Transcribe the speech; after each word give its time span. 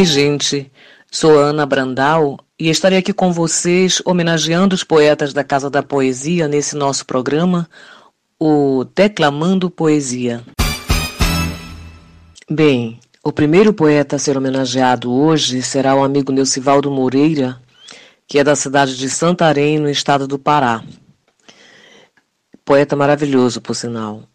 Oi, 0.00 0.06
gente. 0.06 0.72
Sou 1.12 1.38
Ana 1.38 1.66
Brandal 1.66 2.38
e 2.58 2.70
estarei 2.70 2.96
aqui 2.96 3.12
com 3.12 3.30
vocês 3.34 4.00
homenageando 4.06 4.74
os 4.74 4.82
poetas 4.82 5.34
da 5.34 5.44
Casa 5.44 5.68
da 5.68 5.82
Poesia 5.82 6.48
nesse 6.48 6.74
nosso 6.74 7.04
programa, 7.04 7.68
o 8.38 8.82
Declamando 8.96 9.68
Poesia. 9.68 10.42
Bem, 12.50 12.98
o 13.22 13.30
primeiro 13.30 13.74
poeta 13.74 14.16
a 14.16 14.18
ser 14.18 14.38
homenageado 14.38 15.12
hoje 15.12 15.60
será 15.60 15.94
o 15.94 16.02
amigo 16.02 16.32
Neucivaldo 16.32 16.90
Moreira, 16.90 17.60
que 18.26 18.38
é 18.38 18.42
da 18.42 18.56
cidade 18.56 18.96
de 18.96 19.10
Santarém, 19.10 19.78
no 19.78 19.90
estado 19.90 20.26
do 20.26 20.38
Pará. 20.38 20.82
Poeta 22.64 22.96
maravilhoso, 22.96 23.60
por 23.60 23.76
sinal. 23.76 24.29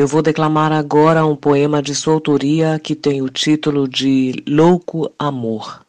Eu 0.00 0.06
vou 0.06 0.22
declamar 0.22 0.72
agora 0.72 1.26
um 1.26 1.36
poema 1.36 1.82
de 1.82 1.94
sua 1.94 2.14
autoria 2.14 2.78
que 2.78 2.94
tem 2.94 3.20
o 3.20 3.28
título 3.28 3.86
de 3.86 4.42
Louco 4.48 5.12
Amor. 5.18 5.84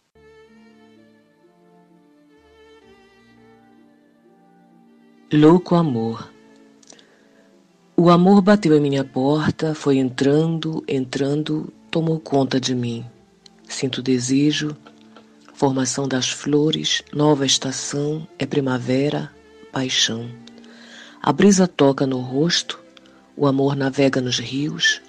Louco 5.31 5.75
amor. 5.75 6.29
O 7.95 8.09
amor 8.09 8.41
bateu 8.41 8.75
em 8.75 8.81
minha 8.81 9.05
porta, 9.05 9.73
foi 9.73 9.97
entrando, 9.97 10.83
entrando, 10.89 11.71
tomou 11.89 12.19
conta 12.19 12.59
de 12.59 12.75
mim. 12.75 13.05
Sinto 13.65 14.01
desejo, 14.01 14.75
formação 15.53 16.05
das 16.05 16.29
flores, 16.29 17.01
nova 17.13 17.45
estação, 17.45 18.27
é 18.37 18.45
primavera, 18.45 19.31
paixão. 19.71 20.29
A 21.21 21.31
brisa 21.31 21.65
toca 21.65 22.05
no 22.05 22.19
rosto, 22.19 22.80
o 23.41 23.47
amor 23.47 23.75
navega 23.75 24.21
nos 24.21 24.37
rios, 24.37 25.01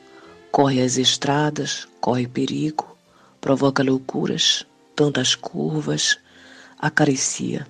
corre 0.51 0.81
as 0.81 0.97
estradas, 0.97 1.87
corre 2.01 2.27
perigo, 2.27 2.97
provoca 3.43 3.83
loucuras, 3.83 4.65
tantas 4.97 5.35
curvas, 5.35 6.19
acaricia. 6.79 7.67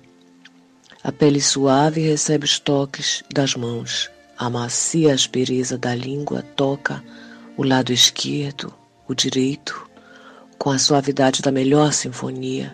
A 1.03 1.11
pele 1.11 1.41
suave 1.41 1.99
recebe 1.99 2.45
os 2.45 2.59
toques 2.59 3.25
das 3.33 3.57
mãos. 3.57 4.09
A 4.37 4.49
macia 4.49 5.13
aspereza 5.13 5.77
da 5.77 5.93
língua 5.93 6.41
toca 6.55 7.03
o 7.57 7.63
lado 7.63 7.91
esquerdo, 7.91 8.73
o 9.05 9.13
direito, 9.13 9.85
com 10.57 10.69
a 10.69 10.79
suavidade 10.79 11.41
da 11.41 11.51
melhor 11.51 11.91
sinfonia. 11.91 12.73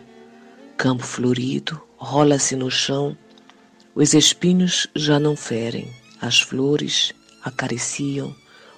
Campo 0.78 1.04
florido, 1.04 1.82
rola-se 1.98 2.56
no 2.56 2.70
chão, 2.70 3.18
os 3.96 4.14
espinhos 4.14 4.86
já 4.96 5.20
não 5.20 5.36
ferem, 5.36 5.92
as 6.22 6.40
flores 6.40 7.16
acariciam, 7.44 8.36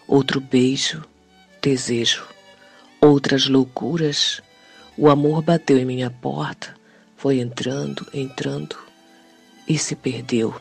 outro 0.08 0.40
beijo, 0.40 1.04
desejo, 1.62 2.26
outras 3.00 3.48
loucuras. 3.48 4.42
O 4.98 5.10
amor 5.10 5.42
bateu 5.42 5.78
em 5.78 5.86
minha 5.86 6.10
porta, 6.10 6.76
foi 7.16 7.40
entrando, 7.40 8.06
entrando 8.14 8.78
e 9.68 9.78
se 9.78 9.96
perdeu. 9.96 10.54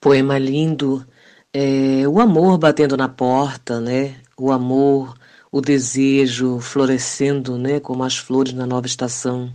Poema 0.00 0.38
lindo, 0.38 1.06
é, 1.52 2.06
o 2.08 2.20
amor 2.20 2.58
batendo 2.58 2.96
na 2.96 3.08
porta, 3.08 3.80
né? 3.80 4.16
O 4.36 4.50
amor, 4.50 5.16
o 5.50 5.60
desejo 5.60 6.58
florescendo, 6.60 7.56
né? 7.56 7.80
Como 7.80 8.02
as 8.02 8.16
flores 8.16 8.52
na 8.52 8.66
nova 8.66 8.86
estação. 8.86 9.52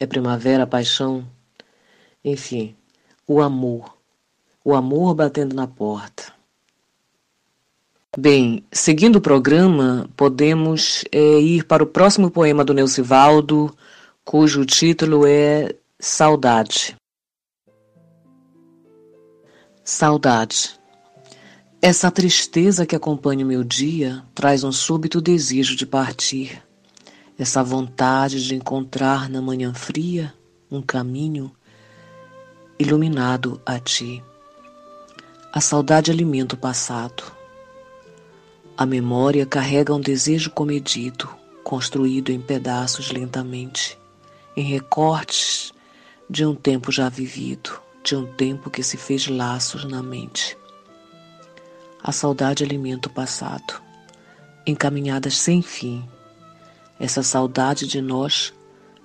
É 0.00 0.06
primavera, 0.06 0.66
paixão. 0.66 1.26
Enfim, 2.24 2.76
o 3.26 3.40
amor 3.40 3.97
o 4.68 4.74
amor 4.74 5.14
batendo 5.14 5.56
na 5.56 5.66
porta. 5.66 6.30
Bem, 8.18 8.62
seguindo 8.70 9.16
o 9.16 9.20
programa, 9.20 10.10
podemos 10.14 11.06
é, 11.10 11.40
ir 11.40 11.64
para 11.64 11.82
o 11.82 11.86
próximo 11.86 12.30
poema 12.30 12.62
do 12.62 12.74
Neucivaldo, 12.74 13.74
cujo 14.22 14.66
título 14.66 15.26
é 15.26 15.74
Saudade. 15.98 16.94
Saudade. 19.82 20.78
Essa 21.80 22.10
tristeza 22.10 22.84
que 22.84 22.94
acompanha 22.94 23.46
o 23.46 23.48
meu 23.48 23.64
dia 23.64 24.22
traz 24.34 24.64
um 24.64 24.72
súbito 24.72 25.18
desejo 25.18 25.76
de 25.76 25.86
partir. 25.86 26.62
Essa 27.38 27.62
vontade 27.62 28.46
de 28.46 28.54
encontrar 28.54 29.30
na 29.30 29.40
manhã 29.40 29.72
fria 29.72 30.34
um 30.70 30.82
caminho 30.82 31.50
iluminado 32.78 33.58
a 33.64 33.80
ti. 33.80 34.22
A 35.50 35.62
saudade 35.62 36.10
alimenta 36.10 36.54
o 36.54 36.58
passado. 36.58 37.24
A 38.76 38.84
memória 38.84 39.46
carrega 39.46 39.94
um 39.94 40.00
desejo 40.00 40.50
comedido, 40.50 41.26
construído 41.64 42.30
em 42.30 42.38
pedaços 42.38 43.10
lentamente, 43.10 43.98
em 44.54 44.62
recortes 44.62 45.72
de 46.28 46.44
um 46.44 46.54
tempo 46.54 46.92
já 46.92 47.08
vivido, 47.08 47.80
de 48.04 48.14
um 48.14 48.26
tempo 48.34 48.68
que 48.68 48.82
se 48.82 48.98
fez 48.98 49.26
laços 49.26 49.86
na 49.86 50.02
mente. 50.02 50.54
A 52.02 52.12
saudade 52.12 52.62
alimenta 52.62 53.08
o 53.08 53.12
passado, 53.12 53.80
encaminhadas 54.66 55.38
sem 55.38 55.62
fim. 55.62 56.06
Essa 57.00 57.22
saudade 57.22 57.86
de 57.86 58.02
nós 58.02 58.52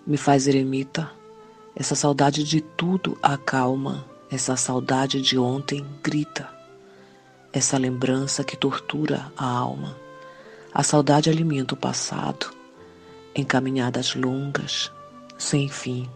me 0.05 0.17
faz 0.17 0.45
eremita, 0.45 1.09
essa 1.73 1.95
saudade 1.95 2.43
de 2.43 2.59
tudo 2.59 3.17
acalma 3.23 4.12
essa 4.33 4.55
saudade 4.55 5.21
de 5.21 5.37
ontem 5.37 5.85
grita, 6.01 6.49
essa 7.51 7.77
lembrança 7.77 8.43
que 8.43 8.57
tortura 8.57 9.31
a 9.37 9.45
alma. 9.45 9.95
A 10.73 10.81
saudade 10.81 11.29
alimenta 11.29 11.75
o 11.75 11.77
passado, 11.77 12.51
encaminhadas 13.35 14.15
longas, 14.15 14.91
sem 15.37 15.69
fim. 15.69 16.09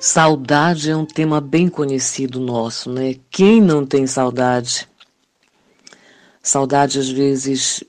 Saudade 0.00 0.90
é 0.90 0.96
um 0.96 1.04
tema 1.04 1.40
bem 1.42 1.68
conhecido 1.68 2.40
nosso, 2.40 2.90
né? 2.90 3.16
Quem 3.30 3.60
não 3.60 3.84
tem 3.84 4.06
saudade? 4.06 4.88
Saudade 6.42 6.98
às 6.98 7.10
vezes 7.10 7.82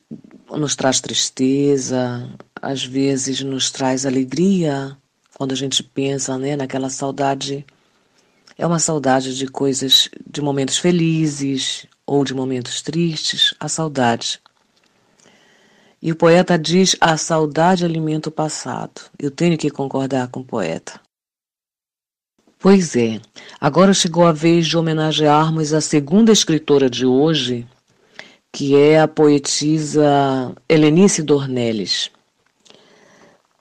nos 0.52 0.76
traz 0.76 1.02
tristeza, 1.02 2.30
às 2.62 2.84
vezes 2.86 3.42
nos 3.42 3.70
traz 3.70 4.06
alegria 4.06 4.98
quando 5.36 5.52
a 5.52 5.56
gente 5.56 5.84
pensa 5.84 6.38
né, 6.38 6.56
naquela 6.56 6.90
saudade. 6.90 7.66
É 8.58 8.66
uma 8.66 8.80
saudade 8.80 9.38
de 9.38 9.48
coisas, 9.48 10.10
de 10.30 10.42
momentos 10.42 10.78
felizes 10.78 11.86
ou 12.06 12.24
de 12.24 12.34
momentos 12.34 12.82
tristes, 12.82 13.54
a 13.60 13.68
saudade. 13.68 14.40
E 16.02 16.12
o 16.12 16.16
poeta 16.16 16.58
diz: 16.58 16.96
a 17.00 17.18
saudade 17.18 17.86
alimenta 17.86 18.30
o 18.30 18.32
passado. 18.32 19.02
Eu 19.20 19.30
tenho 19.30 19.58
que 19.58 19.70
concordar 19.70 20.28
com 20.30 20.40
o 20.40 20.46
poeta. 20.46 21.00
Pois 22.60 22.96
é, 22.96 23.22
agora 23.62 23.94
chegou 23.94 24.26
a 24.26 24.32
vez 24.32 24.66
de 24.66 24.76
homenagearmos 24.76 25.74
a 25.74 25.82
segunda 25.82 26.32
escritora 26.32 26.90
de 26.90 27.06
hoje, 27.06 27.68
que 28.52 28.76
é 28.76 29.00
a 29.00 29.08
poetisa 29.08 30.54
Helenice 30.68 31.22
Dornelles. 31.22 32.12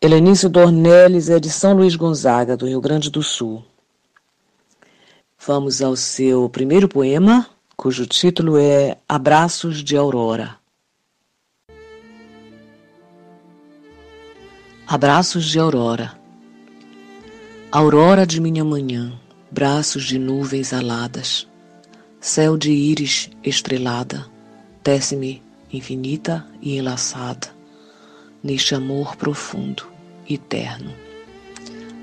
Helenice 0.01 0.49
Dornelles 0.49 1.29
é 1.29 1.41
de 1.41 1.51
São 1.51 1.75
Luís 1.75 1.97
Gonzaga, 1.97 2.57
do 2.57 2.67
Rio 2.67 2.81
Grande 2.81 3.11
do 3.11 3.23
Sul. 3.23 3.65
Vamos 5.47 5.81
ao 5.81 5.97
seu 5.97 6.49
primeiro 6.49 6.89
poema, 6.89 7.49
cujo 7.77 8.07
título 8.07 8.59
é 8.59 8.99
Abraços 9.09 9.83
de 9.83 9.97
Aurora. 9.97 10.57
Abraços 14.87 15.47
de 15.47 15.59
Aurora. 15.59 16.19
Aurora 17.73 18.25
de 18.25 18.41
minha 18.41 18.65
manhã, 18.65 19.13
braços 19.51 20.05
de 20.05 20.19
nuvens 20.19 20.73
aladas, 20.73 21.47
céu 22.21 22.57
de 22.57 22.71
íris 22.71 23.29
estrelada, 23.43 24.27
tece-me 24.87 25.43
infinita 25.73 26.47
e 26.63 26.77
enlaçada, 26.77 27.49
neste 28.41 28.73
amor 28.73 29.17
profundo 29.17 29.85
eterno. 30.31 30.95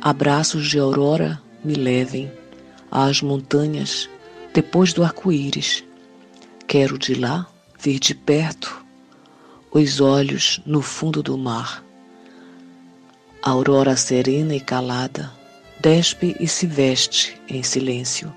Abraços 0.02 0.68
de 0.68 0.80
aurora 0.80 1.42
me 1.64 1.76
levem 1.76 2.30
às 2.92 3.22
montanhas 3.22 4.10
depois 4.54 4.92
do 4.92 5.02
arco-íris. 5.02 5.82
Quero 6.68 7.00
de 7.00 7.16
lá 7.16 7.48
ver 7.80 8.00
de 8.00 8.14
perto 8.14 8.86
os 9.72 10.02
olhos 10.02 10.60
no 10.66 10.82
fundo 10.82 11.24
do 11.24 11.38
mar. 11.38 11.82
A 13.42 13.52
aurora 13.52 13.96
serena 13.96 14.56
e 14.56 14.60
calada 14.60 15.32
despe 15.80 16.36
e 16.38 16.50
se 16.50 16.68
veste 16.68 17.42
em 17.48 17.64
silêncio, 17.64 18.34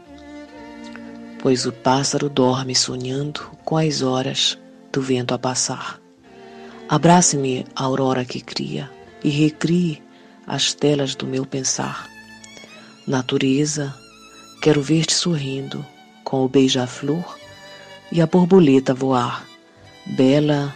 pois 1.40 1.66
o 1.66 1.72
pássaro 1.72 2.28
dorme 2.28 2.76
sonhando 2.76 3.55
com 3.66 3.76
as 3.76 4.00
horas 4.00 4.56
do 4.92 5.02
vento 5.02 5.34
a 5.34 5.38
passar. 5.38 6.00
Abrace-me, 6.88 7.66
aurora 7.74 8.24
que 8.24 8.40
cria, 8.40 8.88
e 9.24 9.28
recrie 9.28 10.00
as 10.46 10.72
telas 10.72 11.16
do 11.16 11.26
meu 11.26 11.44
pensar. 11.44 12.08
Natureza, 13.06 13.92
quero 14.62 14.80
ver-te 14.80 15.12
sorrindo 15.12 15.84
com 16.22 16.44
o 16.44 16.48
beija-flor 16.48 17.36
e 18.12 18.22
a 18.22 18.26
borboleta 18.26 18.94
voar, 18.94 19.44
bela, 20.06 20.72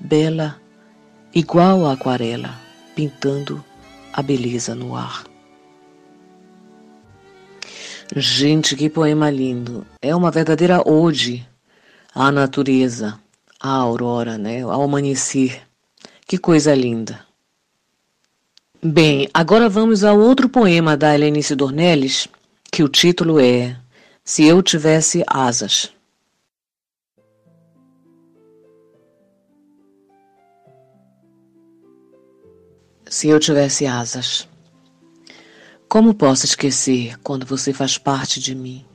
bela, 0.00 0.60
igual 1.32 1.86
a 1.86 1.92
aquarela, 1.92 2.60
pintando 2.96 3.64
a 4.12 4.20
beleza 4.22 4.74
no 4.74 4.96
ar. 4.96 5.22
Gente, 8.16 8.74
que 8.74 8.90
poema 8.90 9.30
lindo! 9.30 9.86
É 10.02 10.14
uma 10.14 10.32
verdadeira 10.32 10.82
ode 10.84 11.46
à 12.14 12.30
natureza, 12.30 13.18
à 13.58 13.70
aurora, 13.70 14.36
né? 14.36 14.62
ao 14.62 14.82
amanhecer. 14.82 15.62
Que 16.26 16.38
coisa 16.38 16.74
linda! 16.74 17.26
Bem, 18.82 19.28
agora 19.32 19.68
vamos 19.68 20.02
ao 20.02 20.18
outro 20.18 20.48
poema 20.48 20.96
da 20.96 21.14
Helenice 21.14 21.54
Dornelles, 21.54 22.26
que 22.70 22.82
o 22.82 22.88
título 22.88 23.38
é 23.38 23.78
Se 24.24 24.44
Eu 24.44 24.62
Tivesse 24.62 25.22
Asas. 25.26 25.92
Se 33.08 33.28
eu 33.28 33.38
tivesse 33.38 33.84
asas. 33.84 34.48
Como 35.86 36.14
posso 36.14 36.46
esquecer 36.46 37.18
quando 37.18 37.44
você 37.44 37.70
faz 37.70 37.98
parte 37.98 38.40
de 38.40 38.54
mim? 38.54 38.86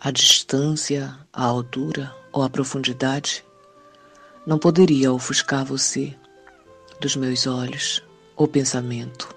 A 0.00 0.10
distância, 0.10 1.16
a 1.32 1.44
altura 1.44 2.17
ou 2.32 2.42
a 2.42 2.50
profundidade? 2.50 3.44
Não 4.46 4.58
poderia 4.58 5.12
ofuscar 5.12 5.64
você 5.64 6.14
dos 7.00 7.16
meus 7.16 7.46
olhos 7.46 8.02
ou 8.36 8.48
pensamento. 8.48 9.34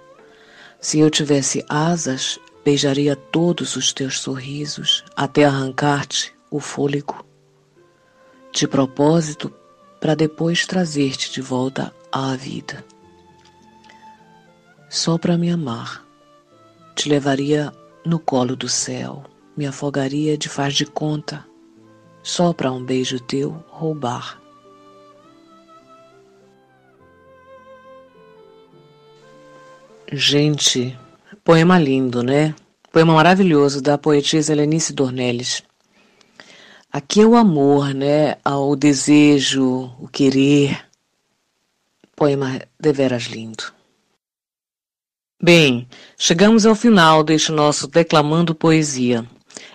Se 0.79 0.99
eu 0.99 1.09
tivesse 1.09 1.63
asas, 1.69 2.39
beijaria 2.63 3.15
todos 3.15 3.75
os 3.75 3.93
teus 3.93 4.19
sorrisos 4.19 5.03
até 5.15 5.45
arrancar-te 5.45 6.33
o 6.49 6.59
fôlego. 6.59 7.25
De 8.51 8.67
propósito, 8.67 9.53
para 9.99 10.15
depois 10.15 10.65
trazer-te 10.65 11.31
de 11.31 11.41
volta 11.41 11.93
à 12.11 12.35
vida. 12.35 12.83
Só 14.89 15.17
para 15.17 15.37
me 15.37 15.49
amar 15.51 16.05
te 16.95 17.07
levaria 17.07 17.71
no 18.05 18.19
colo 18.19 18.55
do 18.55 18.67
céu, 18.67 19.23
me 19.55 19.65
afogaria 19.65 20.37
de 20.37 20.49
faz 20.49 20.73
de 20.73 20.85
conta, 20.85 21.45
só 22.23 22.53
para 22.53 22.71
um 22.71 22.83
beijo 22.83 23.19
teu 23.19 23.51
roubar. 23.69 24.39
Gente, 30.11 30.97
poema 31.43 31.79
lindo, 31.79 32.21
né? 32.21 32.53
Poema 32.91 33.13
maravilhoso 33.13 33.81
da 33.81 33.97
poetisa 33.97 34.51
Helenice 34.51 34.91
Dornelles. 34.91 35.63
Aqui 36.91 37.21
é 37.21 37.25
o 37.25 37.37
amor, 37.37 37.93
né? 37.93 38.35
O 38.45 38.75
desejo, 38.75 39.89
o 39.97 40.09
querer. 40.09 40.85
Poema 42.13 42.61
deveras 42.77 43.23
lindo. 43.23 43.71
Bem, 45.41 45.87
chegamos 46.17 46.65
ao 46.65 46.75
final 46.75 47.23
deste 47.23 47.51
nosso 47.53 47.87
Declamando 47.87 48.53
Poesia. 48.53 49.25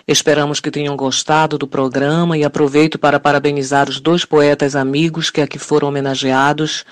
Esperamos 0.07 0.59
que 0.59 0.71
tenham 0.71 0.95
gostado 0.95 1.57
do 1.57 1.67
programa 1.67 2.37
e 2.37 2.43
aproveito 2.43 2.97
para 2.97 3.19
parabenizar 3.19 3.89
os 3.89 3.99
dois 3.99 4.23
poetas 4.23 4.75
amigos 4.75 5.29
que 5.29 5.41
aqui 5.41 5.59
foram 5.59 5.89
homenageados 5.89 6.85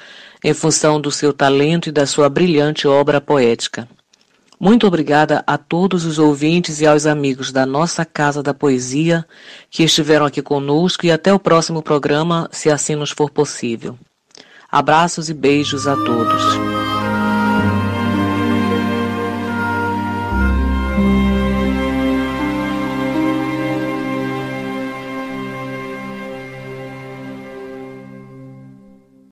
em 0.43 0.53
função 0.53 0.99
do 0.99 1.09
seu 1.09 1.31
talento 1.31 1.89
e 1.89 1.91
da 1.91 2.05
sua 2.05 2.29
brilhante 2.29 2.87
obra 2.87 3.21
poética. 3.21 3.87
Muito 4.59 4.87
obrigada 4.87 5.43
a 5.45 5.57
todos 5.57 6.05
os 6.05 6.17
ouvintes 6.17 6.79
e 6.79 6.85
aos 6.85 7.05
amigos 7.05 7.51
da 7.51 7.65
nossa 7.65 8.05
Casa 8.05 8.41
da 8.41 8.53
Poesia 8.53 9.25
que 9.69 9.83
estiveram 9.83 10.25
aqui 10.25 10.41
conosco 10.41 11.05
e 11.05 11.11
até 11.11 11.33
o 11.33 11.39
próximo 11.39 11.81
programa, 11.81 12.47
se 12.51 12.69
assim 12.69 12.95
nos 12.95 13.11
for 13.11 13.29
possível. 13.29 13.97
Abraços 14.71 15.29
e 15.29 15.33
beijos 15.33 15.87
a 15.87 15.95
todos. 15.95 16.74